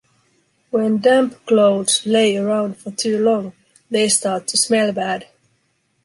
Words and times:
When 0.71 0.97
damp 0.97 1.45
clothes 1.45 2.07
lay 2.07 2.35
around 2.35 2.77
for 2.77 2.89
too 2.89 3.19
long, 3.23 3.53
they 3.91 4.09
start 4.09 4.47
to 4.47 4.57
smell 4.57 4.91
bad. 4.91 5.27